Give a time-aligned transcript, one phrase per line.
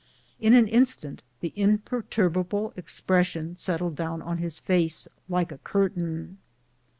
[0.39, 5.89] In an instant the imper turbable expression settled down on his face like a cur
[5.89, 6.39] tain.